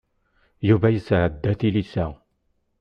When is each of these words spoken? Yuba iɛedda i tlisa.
Yuba 0.67 0.87
iɛedda 0.91 1.51
i 1.55 1.57
tlisa. 1.59 2.05